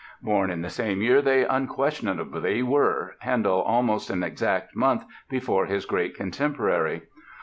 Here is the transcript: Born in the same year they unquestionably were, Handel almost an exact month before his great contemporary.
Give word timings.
Born 0.23 0.49
in 0.49 0.63
the 0.63 0.69
same 0.71 1.03
year 1.03 1.21
they 1.21 1.45
unquestionably 1.45 2.63
were, 2.63 3.17
Handel 3.19 3.61
almost 3.61 4.09
an 4.09 4.23
exact 4.23 4.75
month 4.75 5.05
before 5.29 5.67
his 5.67 5.85
great 5.85 6.15
contemporary. 6.15 7.03